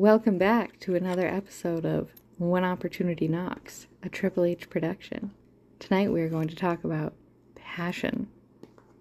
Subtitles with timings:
[0.00, 5.30] Welcome back to another episode of When Opportunity Knocks, a Triple H production.
[5.78, 7.14] Tonight we are going to talk about
[7.54, 8.28] passion.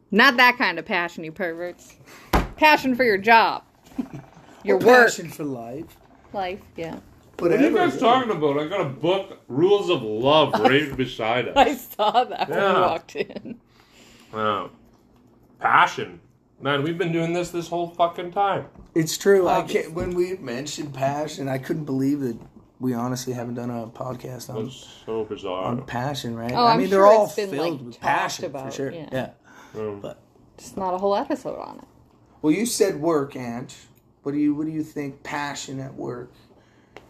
[0.09, 1.97] Not that kind of passion, you perverts.
[2.55, 3.63] Passion for your job,
[4.63, 5.97] your Or work, Passion for life.
[6.31, 6.61] life.
[6.77, 6.99] Yeah,
[7.39, 7.63] What are Whatever.
[7.71, 8.57] you guys talking about?
[8.57, 11.57] I got a book, Rules of Love, right beside us.
[11.57, 12.79] I saw that when Yeah.
[12.79, 13.59] walked in.
[14.33, 14.69] Wow.
[15.59, 16.21] Passion.
[16.61, 18.65] Man, we've been doing this this whole fucking time.
[18.95, 19.47] It's true.
[19.47, 22.37] I can't, when we mentioned passion, I couldn't believe that
[22.79, 25.65] we honestly haven't done a podcast on, That's so bizarre.
[25.65, 26.51] on passion, right?
[26.53, 28.65] Oh, I I'm mean, sure they're all it's been, filled like, with talked passion about,
[28.67, 28.91] for sure.
[28.91, 29.09] yeah.
[29.11, 29.29] Yeah.
[29.81, 30.19] Um, But
[30.57, 31.83] Just not a whole episode on it.
[32.41, 33.75] well, you said work, Ange.
[34.23, 36.31] What do you What do you think passion at work?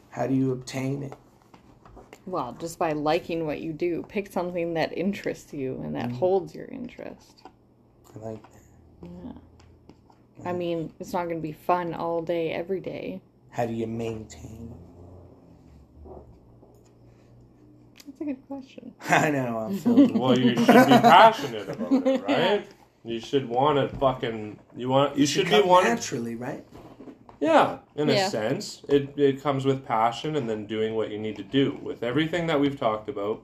[0.10, 1.14] How do you obtain it?
[2.26, 6.56] Well, just by liking what you do, pick something that interests you and that holds
[6.56, 7.44] your interest.
[8.16, 8.44] I like
[9.24, 10.50] Yeah.
[10.50, 13.22] I mean, it's not going to be fun all day, every day.
[13.52, 14.74] how do you maintain?
[18.06, 18.94] That's a good question.
[19.10, 19.58] I know.
[19.58, 20.12] I'm filled.
[20.18, 22.68] well, you should be passionate about it, right?
[23.04, 23.92] You should want it.
[23.98, 24.60] fucking.
[24.76, 25.18] You want.
[25.18, 25.90] You should be Come wanting.
[25.96, 26.64] naturally, right?
[27.40, 28.28] Yeah, in Yeah.
[28.28, 31.80] a sense, it it comes with passion and then doing what you need to do.
[31.82, 33.44] With everything that we've talked about,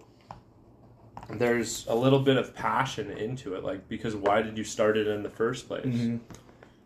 [1.40, 3.64] there's a little bit of passion into it.
[3.64, 5.86] Like, because why did you start it in the first place?
[5.86, 6.20] Mhm.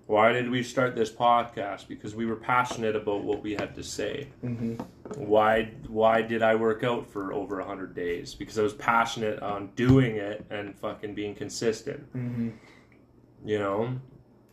[0.08, 1.88] Why did we start this podcast?
[1.88, 4.28] Because we were passionate about what we had to say.
[4.44, 4.74] Mm-hmm.
[5.20, 8.36] Why why did I work out for over hundred days?
[8.36, 12.50] Because I was passionate on doing it and fucking being consistent Mm-hmm.
[13.46, 14.00] you know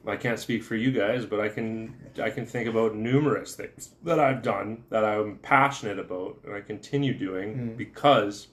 [0.07, 3.91] i can't speak for you guys but i can i can think about numerous things
[4.03, 7.77] that i've done that i'm passionate about and i continue doing Mm.
[7.77, 8.49] because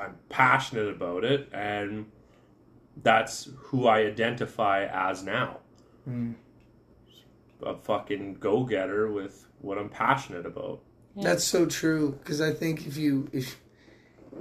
[0.00, 2.06] i'm passionate about it and
[3.02, 5.58] that's who i identify as now
[6.08, 6.34] Mm.
[7.64, 10.80] a fucking go-getter with what i'm passionate about
[11.14, 11.24] Yeah.
[11.28, 13.60] That's so true because I think if you if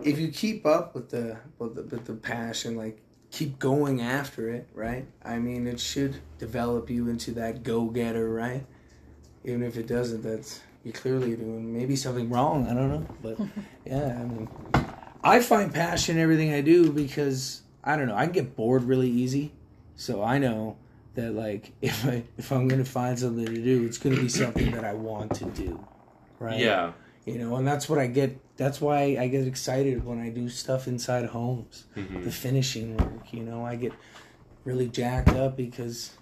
[0.03, 2.97] if you keep up with the with the, with the passion, like
[3.29, 5.05] keep going after it, right?
[5.23, 8.65] I mean, it should develop you into that go getter, right?
[9.43, 12.67] Even if it doesn't, that's you're clearly doing maybe something wrong.
[12.69, 13.37] I don't know, but
[13.85, 14.47] yeah, I mean,
[15.23, 18.15] I find passion in everything I do because I don't know.
[18.15, 19.51] I can get bored really easy,
[19.95, 20.77] so I know
[21.15, 24.71] that like if I if I'm gonna find something to do, it's gonna be something
[24.71, 25.85] that I want to do,
[26.39, 26.59] right?
[26.59, 26.93] yeah
[27.23, 30.49] you know and that's what i get that's why i get excited when i do
[30.49, 32.23] stuff inside homes Mhm.
[32.23, 33.93] the finishing work you know i get
[34.65, 36.13] really jacked up because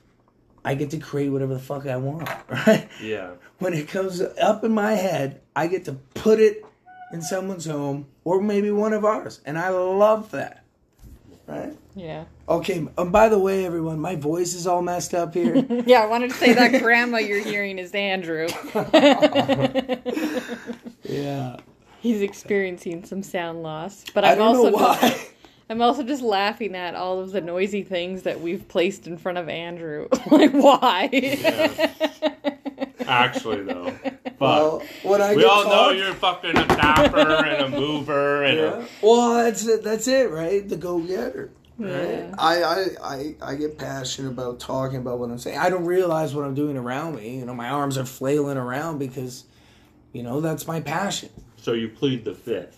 [0.65, 4.65] i get to create whatever the fuck i want right yeah when it comes up
[4.65, 6.65] in my head i get to put it
[7.11, 10.63] in someone's home or maybe one of ours and i love that
[11.47, 12.25] right Yeah.
[12.47, 15.55] okay and by the way everyone my voice is all messed up here
[15.85, 18.47] Yeah, I wanted to say that grandma you're hearing is Andrew.
[21.03, 21.57] yeah
[22.01, 25.25] He's experiencing some sound loss, but i I'm don't also know why
[25.71, 29.37] I'm also just laughing at all of the noisy things that we've placed in front
[29.37, 30.07] of Andrew.
[30.31, 31.09] like why?
[33.07, 33.93] actually though
[34.39, 38.43] but well when i we get all know you're fucking a tapper and a mover
[38.43, 38.85] and Yeah.
[39.01, 39.83] Well, that's it.
[39.83, 40.67] That's it, right?
[40.67, 41.51] The go getter.
[41.77, 41.91] Right.
[41.91, 42.35] Yeah.
[42.37, 45.57] I, I I I get passionate about talking about what I'm saying.
[45.57, 47.37] I don't realize what I'm doing around me.
[47.37, 49.45] You know, my arms are flailing around because,
[50.11, 51.29] you know, that's my passion.
[51.57, 52.77] so you plead the fifth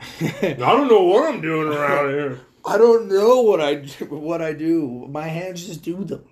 [0.20, 2.40] I don't know what I'm doing around here.
[2.64, 3.76] I don't know what I
[4.08, 5.06] what I do.
[5.10, 6.24] My hands just do them.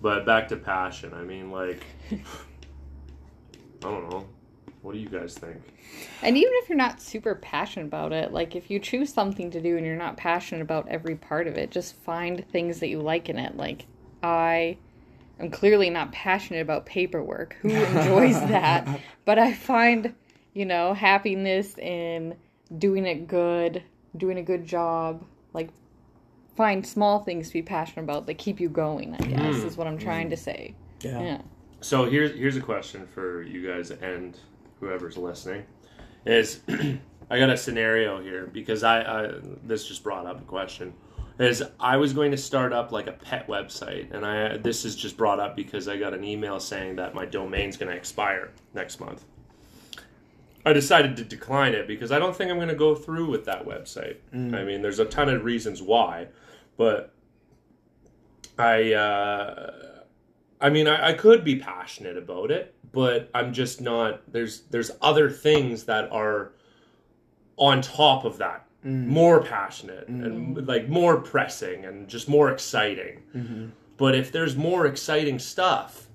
[0.00, 1.12] But back to passion.
[1.12, 1.82] I mean, like,
[3.82, 4.26] I don't know.
[4.82, 5.56] What do you guys think?
[6.22, 9.60] And even if you're not super passionate about it, like if you choose something to
[9.60, 13.00] do and you're not passionate about every part of it, just find things that you
[13.00, 13.56] like in it.
[13.56, 13.86] Like
[14.22, 14.78] I
[15.38, 17.56] am clearly not passionate about paperwork.
[17.60, 19.00] Who enjoys that?
[19.26, 20.14] But I find,
[20.54, 22.36] you know, happiness in
[22.78, 23.82] doing it good,
[24.16, 25.22] doing a good job.
[25.52, 25.68] Like
[26.56, 29.64] find small things to be passionate about that keep you going, I guess, Mm.
[29.66, 30.74] is what I'm trying to say.
[31.02, 31.20] Yeah.
[31.22, 31.38] Yeah.
[31.80, 34.36] So here's here's a question for you guys and
[34.80, 35.64] whoever's listening.
[36.26, 36.60] Is
[37.30, 39.32] I got a scenario here because I, I
[39.62, 40.92] this just brought up a question.
[41.38, 44.94] Is I was going to start up like a pet website, and I this is
[44.94, 48.50] just brought up because I got an email saying that my domain's going to expire
[48.74, 49.24] next month.
[50.66, 53.46] I decided to decline it because I don't think I'm going to go through with
[53.46, 54.16] that website.
[54.54, 56.28] I mean, there's a ton of reasons why,
[56.76, 57.14] but
[58.58, 59.99] I, uh,
[60.60, 64.20] I mean, I, I could be passionate about it, but I'm just not.
[64.30, 66.52] There's there's other things that are
[67.56, 69.06] on top of that, mm.
[69.06, 70.68] more passionate and mm.
[70.68, 73.22] like more pressing and just more exciting.
[73.36, 73.66] Mm-hmm.
[73.96, 76.08] But if there's more exciting stuff,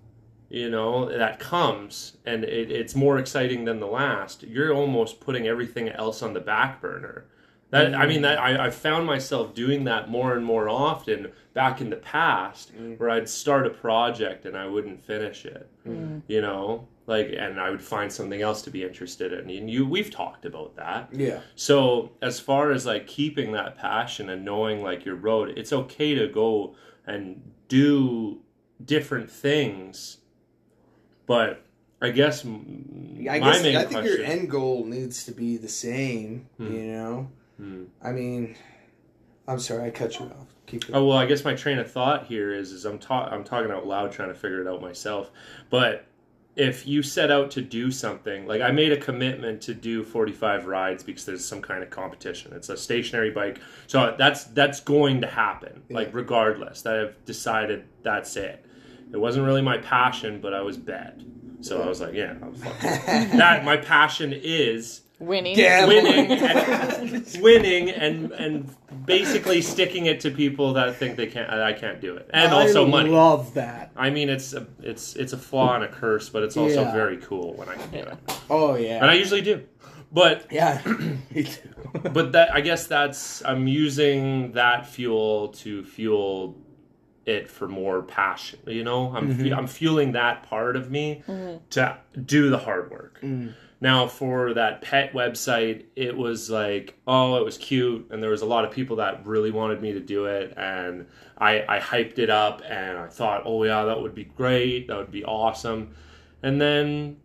[0.50, 5.48] you know, that comes and it, it's more exciting than the last, you're almost putting
[5.48, 7.26] everything else on the back burner.
[7.72, 8.42] That I mean, that mm.
[8.42, 12.98] I, I found myself doing that more and more often back in the past, mm.
[13.00, 15.68] where I'd start a project and I wouldn't finish it.
[15.86, 16.22] Mm.
[16.28, 19.50] You know, like, and I would find something else to be interested in.
[19.50, 21.10] And you, we've talked about that.
[21.12, 21.42] Yeah.
[21.56, 26.16] So as far as like keeping that passion and knowing like your road, it's okay
[26.16, 26.76] to go
[27.06, 28.42] and do
[28.84, 30.18] different things,
[31.26, 31.64] but
[32.02, 34.06] I guess I guess I think question.
[34.06, 36.48] your end goal needs to be the same.
[36.58, 36.74] Hmm.
[36.74, 37.86] You know, Hmm.
[38.02, 38.56] I mean,
[39.48, 40.48] I'm sorry, I cut you off.
[40.66, 40.92] Keep it.
[40.94, 43.72] Oh well, I guess my train of thought here is is I'm ta- I'm talking
[43.72, 45.32] out loud trying to figure it out myself.
[45.70, 46.08] But
[46.56, 50.66] if you set out to do something, like I made a commitment to do 45
[50.66, 52.54] rides because there's some kind of competition.
[52.54, 55.84] It's a stationary bike, so that's that's going to happen.
[55.90, 58.66] Like regardless, that I've decided that's it.
[59.14, 61.24] It wasn't really my passion, but I was bad.
[61.62, 62.34] So I was like, yeah,
[62.82, 65.56] that my passion is Winning.
[65.56, 66.04] Gambling.
[66.04, 68.76] winning and winning and and
[69.06, 72.86] basically sticking it to people that think they can't I can't do it and also
[72.86, 73.92] money love that.
[73.96, 76.92] i mean it's a it's it's a flaw and a curse but it's also Yeah.
[76.94, 78.18] very cool when i can do it
[78.50, 78.98] Oh yeah.
[79.02, 79.64] and i usually do
[80.12, 80.82] but yeah.
[81.34, 81.70] Me too.
[82.14, 86.58] but that i guess that's i'm using that fuel to fuel
[87.26, 89.44] it for more passion you know i'm Mm-hmm.
[89.50, 91.24] fu- i'm fueling that part of me
[91.72, 93.54] to do the hard work Mm.
[93.82, 98.42] Now for that pet website it was like oh it was cute and there was
[98.42, 101.06] a lot of people that really wanted me to do it and
[101.38, 104.96] i i hyped it up and i thought oh yeah that would be great that
[104.98, 105.94] would be awesome
[106.44, 107.18] and then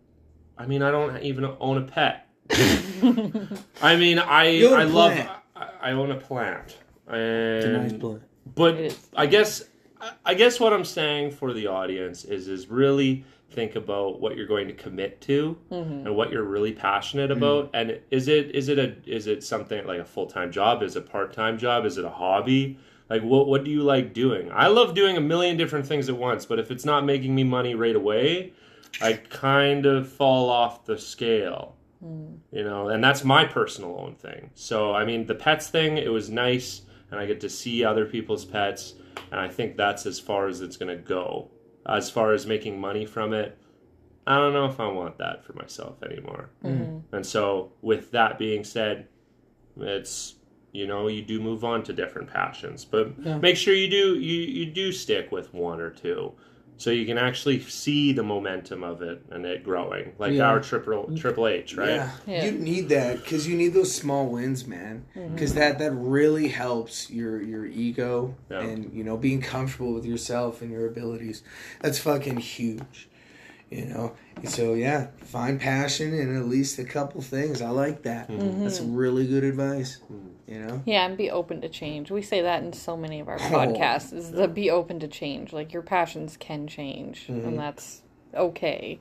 [0.57, 2.27] i mean i don't even own a pet
[3.81, 5.13] i mean i You own a i love.
[5.55, 6.77] I, I own a plant
[7.09, 8.23] It's a nice and blunt.
[8.55, 9.63] but I guess
[10.25, 14.47] I- guess what I'm saying for the audience is is really think about what you're
[14.47, 16.07] going to commit to Mm-hmm.
[16.07, 17.37] and what you're really passionate Mm.
[17.37, 20.81] about and is it is it a is it something like a full-time job?
[20.83, 21.85] Is it a part-time job?
[21.85, 22.77] Is it a hobby?
[23.09, 24.49] Like what what do you like doing?
[24.53, 27.43] I love doing a million different things at once but if it's not making me
[27.43, 28.53] money right away
[29.01, 31.75] I kind of fall off the scale.
[32.03, 34.49] You know and that's my personal own thing.
[34.55, 36.81] So i mean the pets thing it was nice
[37.11, 38.93] and i get to see other people's pets
[39.31, 41.49] and i think that's as far as it's going to go.
[41.85, 43.57] As far as making money from it
[44.27, 46.51] i don't know if i want that for myself anymore.
[46.63, 47.15] Mm-hmm.
[47.15, 49.07] And so with that being said
[49.77, 50.35] it's
[50.73, 52.85] you know you do move on to different passions.
[52.85, 53.37] But Yeah.
[53.39, 56.33] make sure you do you, you do stick with one or two
[56.81, 60.49] so you can actually see the momentum of it and it growing like Yeah.
[60.49, 62.11] our triple triple h right Yeah.
[62.25, 62.45] Yeah.
[62.45, 65.05] you need that because you need those small wins, man.
[65.15, 65.33] Mm-hmm.
[65.35, 68.61] Because that that really helps your your ego Yeah.
[68.61, 71.43] and you know being comfortable with yourself and your abilities.
[71.81, 73.07] That's fucking huge,
[73.71, 74.13] you know.
[74.35, 77.61] And so yeah, find passion in at least a couple things.
[77.61, 78.27] I like that.
[78.27, 78.63] Mm-hmm.
[78.63, 78.95] That's mm-hmm.
[78.95, 79.99] really good advice.
[80.03, 80.27] Mm-hmm.
[80.51, 80.83] You know.
[80.85, 82.11] Yeah, and be open to change.
[82.11, 83.43] We say that in so many of our Oh.
[83.43, 85.53] podcasts is the be open to change.
[85.53, 87.47] Like your passions can change, Mm-hmm.
[87.47, 88.01] and that's
[88.33, 88.99] okay.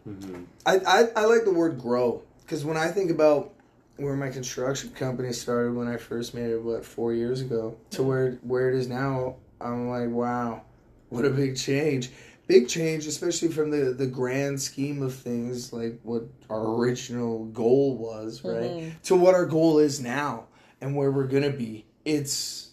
[0.67, 3.52] I, I, I like the word grow because when I think about
[3.96, 8.03] where my construction company started when I first made it, what four years ago, to
[8.03, 10.62] where where it is now, I'm like, wow,
[11.08, 12.10] what a big change!
[12.50, 17.96] Big change, especially from the the grand scheme of things, like what our original goal
[17.96, 18.88] was, right, mm-hmm.
[19.04, 20.46] to what our goal is now
[20.80, 21.86] and where we're gonna be.
[22.04, 22.70] It's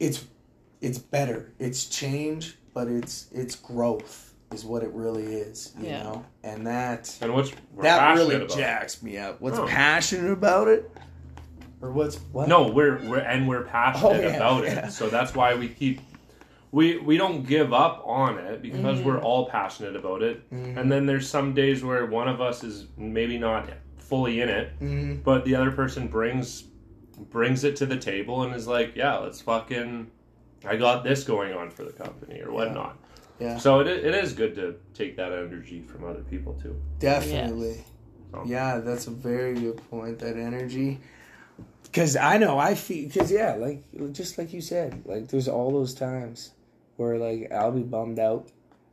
[0.00, 0.24] it's
[0.80, 1.52] it's better.
[1.58, 6.02] It's change, but it's it's growth is what it really is, you Yeah.
[6.04, 6.24] know.
[6.42, 8.56] And that and what's that really about.
[8.56, 9.38] jacks me up.
[9.42, 9.66] What's Oh.
[9.66, 10.90] passionate about it,
[11.82, 12.48] or what's what?
[12.48, 14.86] no we're, we're and we're passionate Oh, yeah, about yeah.
[14.86, 16.00] it so that's why we keep
[16.76, 21.06] we we don't give up on it because we're all passionate about it and then
[21.06, 23.62] there's some days where one of us is maybe not
[24.10, 25.22] fully in it Mhm.
[25.24, 26.64] but the other person brings
[27.36, 29.90] brings it to the table and is like yeah let's fucking
[30.72, 32.94] i got this going on for the company or whatnot
[33.40, 33.56] Yeah.
[33.58, 34.66] so it, it is good to
[35.00, 37.76] take that energy from other people too Definitely.
[38.32, 40.18] So- Yeah, that's a very good point.
[40.18, 40.98] That energy.
[41.84, 43.06] Because I know I feel.
[43.08, 43.80] Because yeah, like
[44.12, 46.50] just like you said, like there's all those times
[46.96, 48.48] where like I'll be bummed out,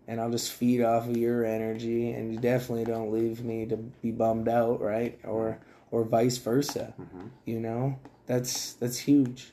[0.08, 3.78] and I'll just feed off of your energy, and you definitely don't leave me to
[3.78, 5.20] be bummed out, right?
[5.24, 5.60] Or
[5.92, 6.94] or vice versa.
[7.46, 9.52] You know, that's that's huge.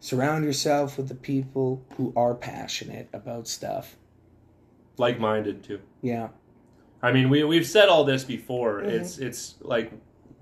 [0.00, 3.96] Surround yourself with the people who are passionate about stuff.
[4.96, 6.28] like-minded too Yeah.
[7.02, 8.80] I mean, we we've said all this before.
[8.80, 8.90] Mm-hmm.
[8.90, 9.92] It's it's like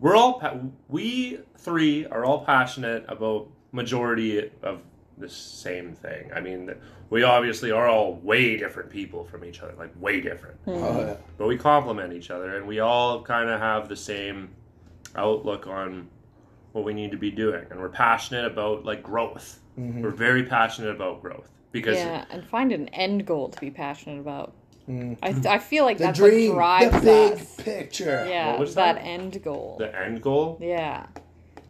[0.01, 0.43] we're all
[0.89, 4.81] we three are all passionate about majority of
[5.19, 6.31] the same thing.
[6.35, 6.75] I mean,
[7.11, 10.59] we obviously are all way different people from each other, like way different.
[10.67, 11.17] Oh, yeah.
[11.39, 14.51] But we complement each other, and we all kind of have the same
[15.15, 16.09] outlook on
[16.73, 19.61] what we need to be doing, and we're passionate about like growth.
[19.79, 20.03] Mm-hmm.
[20.03, 24.21] We're very passionate about growth because Yeah, and find an end goal to be passionate
[24.21, 24.53] about.
[24.89, 25.19] Mm.
[25.23, 27.57] I, I feel like The that's dream, what drives the big us.
[27.57, 28.27] picture.
[28.29, 28.95] Yeah, What was that?
[28.97, 29.03] that?
[29.03, 29.77] end goal.
[29.81, 30.59] the end goal.
[30.61, 31.07] Yeah.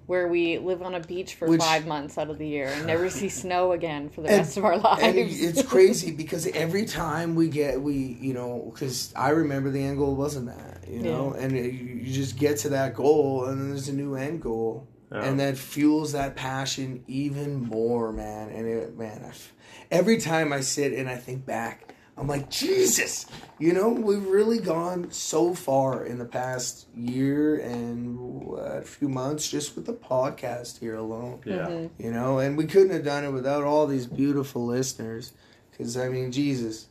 [0.06, 2.86] Where we live on a beach for Which- five months out of the year and
[2.86, 5.02] never see snow again for the And- rest of our lives.
[5.02, 9.82] And it's crazy because every time we get we you know because I remember the
[9.82, 13.46] end goal wasn't that you know and it, you you just get to that goal
[13.46, 15.24] and then there's a new end goal Yeah.
[15.24, 19.52] and that fuels that passion even more man and it man I f
[19.90, 23.26] every time I sit and I think back I'm like Jesus
[23.58, 28.18] you know we've really gone so far in the past year and
[28.58, 31.66] a few months just with the podcast here alone Yeah.
[31.68, 32.02] Mm-hmm.
[32.02, 35.32] you know and we couldn't have done it without all these beautiful listeners
[35.70, 36.88] because i mean jesus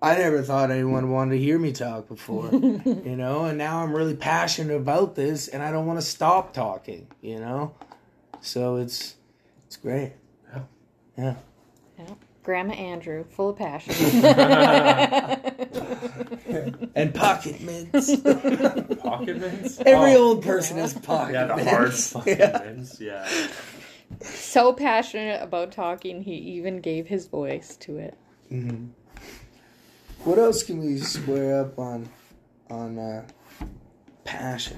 [0.00, 3.92] i never thought anyone wanted to hear me talk before you know and now i'm
[3.92, 7.74] really passionate about this and i don't want to stop talking you know
[8.40, 9.16] so it's
[9.66, 10.12] it's great
[10.52, 10.62] Yeah.
[11.16, 11.34] yeah
[11.98, 12.14] Yeah.
[12.48, 13.92] Grandma Andrew, full of passion.
[16.94, 19.78] and pocket mints Pocket mints.
[19.84, 21.92] every Oh, old person has pocket yeah, the mints hard
[22.24, 22.62] fucking Yeah.
[22.64, 22.98] mints.
[23.02, 23.28] Yeah.
[24.22, 28.16] so passionate about talking, he even gave his voice to it.
[28.50, 28.92] Mhm.
[30.24, 32.08] what else can we square up on
[32.70, 33.26] on uh
[34.28, 34.76] passion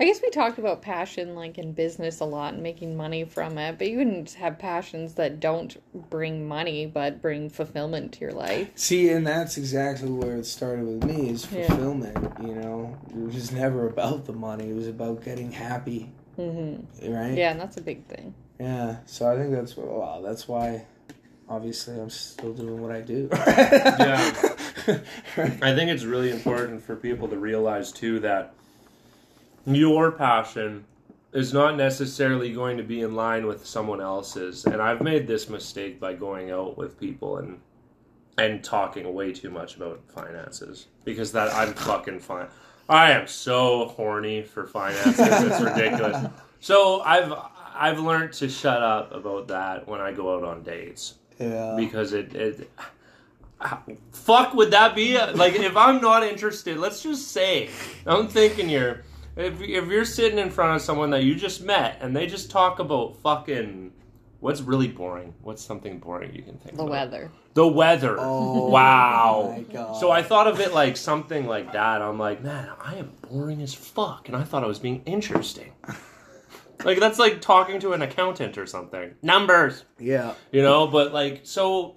[0.00, 3.58] I guess we talked about passion like in business a lot and making money from
[3.58, 5.76] it, but you can have passions that don't
[6.10, 8.70] bring money but bring fulfillment to your life.
[8.74, 11.66] See, and that's exactly where it started with me is Yeah.
[11.68, 12.16] fulfillment.
[12.42, 17.36] You know, it was never about the money; it was about getting happy, hmm right?
[17.36, 18.34] Yeah, and that's a big thing.
[18.58, 18.96] Yeah.
[19.06, 20.86] So I think that's well, that's why.
[21.46, 23.28] Obviously, I'm still doing what I do.
[23.46, 24.34] Yeah.
[25.36, 25.62] Right.
[25.62, 28.54] I think it's really important for people to realize too that
[29.66, 30.84] your passion
[31.32, 34.64] is not necessarily going to be in line with someone else's.
[34.66, 37.60] And I've made this mistake by going out with people and
[38.36, 42.48] and talking way too much about finances because that I'm fucking fine.
[42.88, 45.18] I am so horny for finances.
[45.18, 46.26] It's ridiculous.
[46.60, 47.30] So I've
[47.74, 51.74] I've learned to shut up about that when I go out on dates Yeah.
[51.76, 52.70] because it, it
[54.12, 57.70] fuck would that be like if i'm not interested let's just say
[58.06, 59.04] i'm thinking here
[59.36, 62.50] if, if you're sitting in front of someone that you just met and they just
[62.50, 63.92] talk about fucking
[64.40, 66.76] what's really boring what's something boring you can think of?
[66.78, 66.90] The about?
[66.92, 67.30] weather.
[67.54, 69.96] the weather Oh wow my God.
[69.96, 73.62] so i thought of it like something like that i'm like man i am boring
[73.62, 75.72] as fuck and i thought i was being interesting
[76.84, 80.34] like that's like talking to an accountant or something numbers Yeah.
[80.52, 81.96] you know but like so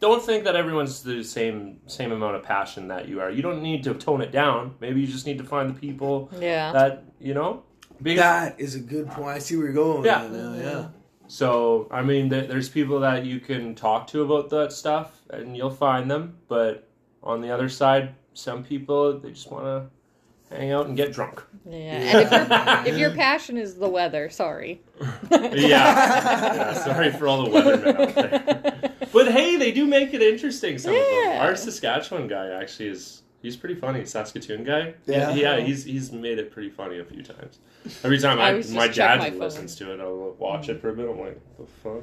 [0.00, 3.62] don't think that everyone's the same same amount of passion that you are you don't
[3.62, 6.72] need to tone it down maybe you just need to find the people Yeah.
[6.72, 7.62] that you know
[8.00, 9.28] because That is a good point.
[9.30, 10.04] I see where you're going.
[10.04, 10.22] Yeah.
[10.22, 10.86] with now, yeah.
[11.26, 15.56] so i mean th- there's people that you can talk to about that stuff and
[15.56, 16.88] you'll find them but
[17.22, 21.42] on the other side some people they just want to hang out and get drunk
[21.68, 21.74] Yeah.
[21.84, 24.80] And if your, if your passion is the weather, sorry.
[25.30, 25.52] yeah.
[25.52, 30.78] yeah sorry for all the weathermen out there but hey they do make it interesting
[30.78, 31.38] some of them Yeah.
[31.42, 35.30] our saskatchewan guy actually is he's pretty funny saskatoon guy Yeah.
[35.30, 37.58] yeah, yeah he's he's made it pretty funny a few times
[38.04, 40.94] every time I I, my dad my listens to it i'll watch it for a
[40.94, 42.02] bit i'm like the fuck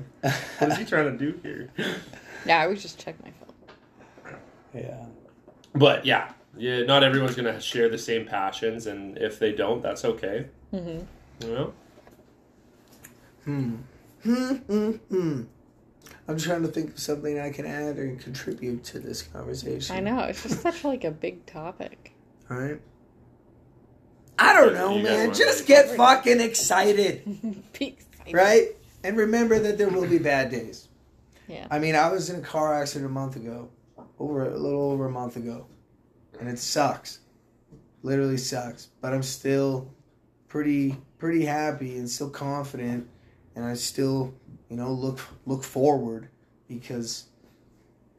[0.59, 1.69] what is he trying to do here
[2.45, 4.39] Yeah, I always just check my phone.
[4.73, 5.03] Yeah.
[5.73, 10.05] but yeah yeah not everyone's gonna share the same passions and if they don't that's
[10.05, 10.99] okay hmm
[11.41, 11.73] you know
[13.45, 13.75] Hmm.
[14.23, 14.53] Hmm.
[14.55, 14.91] Hmm.
[14.91, 15.41] Hmm.
[16.27, 19.95] I'm trying to think of something I can add or contribute to this conversation.
[19.95, 20.19] I know.
[20.21, 22.13] It's just such like a big topic.
[22.49, 22.81] All right.
[24.37, 25.33] I don't know, You man.
[25.33, 27.23] Just make- get fucking excited,
[27.79, 28.33] Be excited.
[28.33, 28.67] right?
[29.03, 30.89] And remember that there will be bad days.
[31.47, 31.67] Yeah.
[31.69, 33.69] I mean, I was in a car accident a month ago,
[34.19, 35.67] over a little over a month ago,
[36.39, 37.19] and it sucks.
[38.01, 38.87] Literally sucks.
[38.99, 39.93] But I'm still
[40.47, 43.07] pretty pretty happy and still confident,
[43.55, 44.33] and I still,
[44.69, 46.29] you know, look look forward
[46.67, 47.25] because,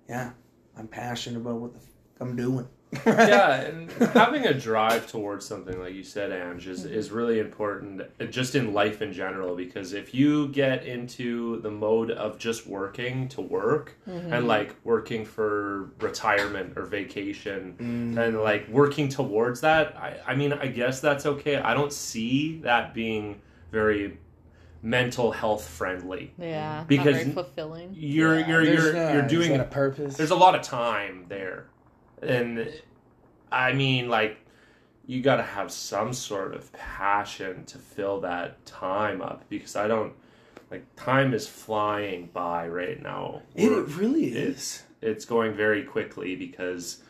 [0.08, 0.30] yeah,
[0.76, 1.86] I'm passionate about what the f-
[2.20, 2.68] I'm doing.
[3.06, 6.94] yeah, and having a drive towards something, like you said, Ange, is, mm-hmm.
[6.94, 9.56] is really important uh, just in life in general.
[9.56, 14.32] Because if you get into the mode of just working to work mm-hmm.
[14.32, 18.18] and like working for retirement or vacation mm-hmm.
[18.18, 21.56] and like working towards that, I, I mean, I guess that's okay.
[21.56, 23.40] I don't see that being
[23.72, 24.16] very
[24.90, 26.32] mental health friendly.
[26.38, 26.84] Yeah.
[26.86, 27.90] Because- not very fulfilling.
[27.94, 30.16] You're Yeah, you're there's uh, you're no- you're doing a purpose.
[30.16, 31.66] there's a lot of time there
[32.22, 32.72] and
[33.52, 34.38] i mean like
[35.06, 39.86] you got to have some sort of passion to fill that time up because i
[39.86, 40.14] don't
[40.70, 44.82] like time is flying by right now it, it really it- is.
[45.02, 47.02] it's going very quickly because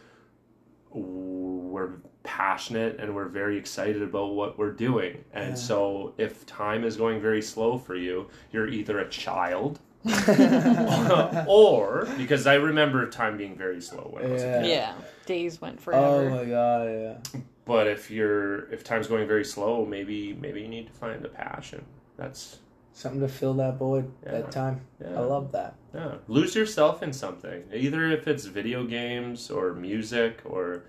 [0.91, 1.93] we're
[2.27, 5.55] passionate and we're very excited about what we're doing and Yeah.
[5.55, 9.79] so if time is going very slow for you you're either a child
[11.49, 14.61] or because I remember time being very slow when I was a Yeah.
[14.63, 14.69] kid.
[14.71, 14.93] Yeah.
[15.27, 16.05] Days went forever.
[16.07, 17.41] oh my god, yeah.
[17.65, 21.29] But if you're if time's going very slow, maybe maybe you need to find a
[21.29, 21.85] passion.
[22.17, 22.59] That's
[22.93, 24.31] Something to fill that void, Yeah.
[24.33, 24.81] that time.
[25.03, 25.19] yeah.
[25.19, 25.75] I love that.
[25.95, 26.15] yeah.
[26.29, 27.65] Lose yourself in something.
[27.75, 30.85] Either if it's video games or music or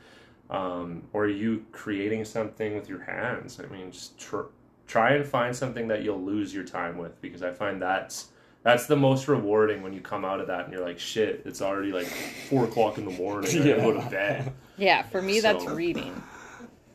[0.50, 3.60] um, or you creating something with your hands.
[3.60, 4.48] I mean, just tr-
[4.88, 8.30] try and find something that you'll lose your time with because I find that's
[8.63, 11.62] that's the most rewarding when you come out of that and you're like, shit, it's
[11.62, 12.08] already like
[12.50, 13.50] four o'clock in the morning.
[13.50, 14.54] I gotta go to bed.
[14.77, 16.22] Yeah, for me that's reading.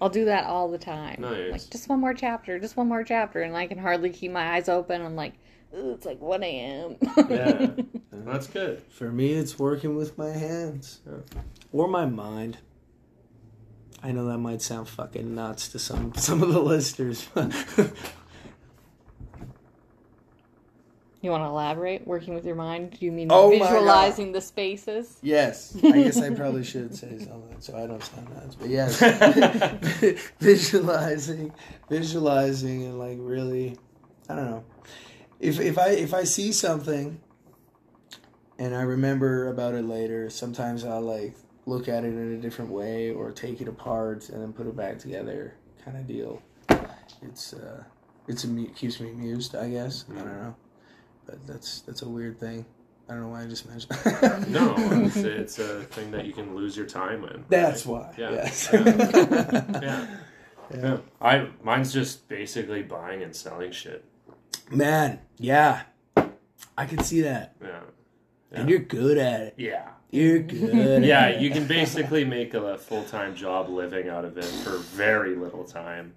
[0.01, 1.21] I'll do that all the time.
[1.21, 1.53] Nice.
[1.53, 4.55] Like just one more chapter, just one more chapter, and I can hardly keep my
[4.55, 5.01] eyes open.
[5.01, 5.35] I'm like,
[5.75, 6.97] Ooh, it's like one a.m.
[7.31, 7.71] Yeah,
[8.13, 8.83] that's good.
[8.91, 11.41] For me, it's working with my hands Yeah.
[11.73, 12.59] or my mind.
[14.03, 17.27] I know that might sound fucking nuts to some some of the listeners.
[21.23, 22.05] You want to elaborate?
[22.05, 22.97] Working with your mind?
[22.99, 25.19] Do you mean Oh visualizing the spaces?
[25.23, 28.57] yes, I guess I probably should say something so I don't sound nuts.
[28.57, 28.99] But yes,
[30.41, 31.53] visualizing,
[31.89, 33.79] visualizing, and like really,
[34.29, 34.65] I don't know.
[35.39, 37.21] If if I if I see something
[38.59, 42.71] and I remember about it later, sometimes I'll like look at it in a different
[42.71, 45.55] way or take it apart and then put it back together,
[45.85, 46.43] kind of deal.
[47.23, 47.85] It's uh,
[48.29, 50.05] it's amu- keeps me amused, I guess.
[50.11, 50.57] I don't know,
[51.27, 52.65] but that's that's a weird thing.
[53.09, 53.99] I don't know why I just mentioned.
[54.53, 57.45] No, it's, it's a thing that you can lose your time in.
[57.49, 58.15] That's why.
[58.17, 58.31] Yeah.
[58.33, 58.69] Yes.
[58.73, 60.07] Yeah.
[60.75, 60.97] Yeah.
[61.21, 64.05] I mine's just basically buying and selling shit.
[64.71, 65.83] Man, yeah.
[66.79, 67.55] I can see that.
[67.63, 67.81] Yeah.
[68.53, 69.55] And you're good at it.
[69.57, 69.89] Yeah.
[70.11, 71.41] You're good Yeah, at it.
[71.41, 75.65] you can basically make a full time job living out of it for very little
[75.65, 76.15] time.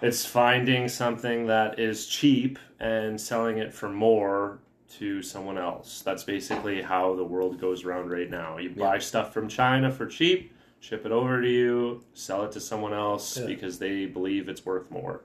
[0.00, 4.58] It's finding something that is cheap and selling it for more
[4.98, 6.02] to someone else.
[6.02, 8.58] That's basically how the world goes around right now.
[8.58, 12.60] You buy stuff from China for cheap, ship it over to you, sell it to
[12.60, 13.46] someone else Yeah.
[13.46, 15.22] because they believe it's worth more.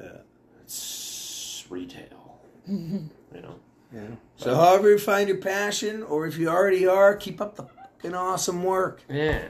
[0.00, 0.18] Yeah.
[0.62, 2.38] It's retail.
[2.68, 3.56] you know?
[3.92, 4.02] Yeah.
[4.36, 8.14] So, however you find your passion, or if you already are, keep up the fucking
[8.14, 9.02] awesome work.
[9.08, 9.48] Yeah.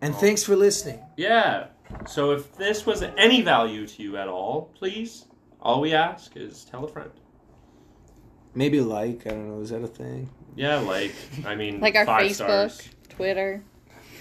[0.00, 1.00] And thanks for listening.
[1.16, 1.68] Yeah.
[2.06, 5.26] So if this was any value to you at all, please,
[5.60, 7.10] all we ask is tell a friend.
[8.54, 10.28] Maybe like, I don't know, is that a thing?
[10.56, 12.88] Yeah, like I mean, Like our five Facebook, stars.
[13.10, 13.62] Twitter,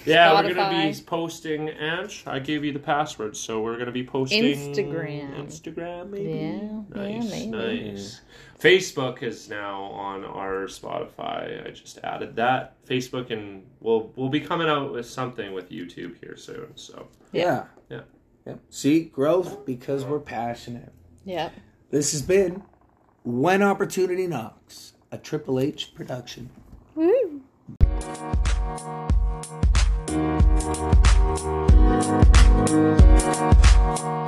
[0.05, 1.69] Yeah, we're gonna be posting.
[1.69, 5.35] Ange, I gave you the password, so we're gonna be posting Instagram.
[5.35, 6.31] Instagram, maybe.
[6.31, 7.91] Yeah, yeah, nice, maybe.
[7.91, 8.21] nice.
[8.59, 11.67] Facebook is now on our Spotify.
[11.67, 16.15] I just added that Facebook, and we'll we'll be coming out with something with YouTube
[16.19, 16.71] here soon.
[16.75, 17.65] So Yeah.
[17.89, 18.01] Yeah.
[18.45, 18.59] Yep.
[18.69, 20.93] See, growth because we're passionate.
[21.25, 21.53] Yep.
[21.89, 22.63] This has been
[23.23, 26.49] When Opportunity Knocks, a Triple H production.
[26.93, 27.41] Woo.
[33.95, 34.24] Thank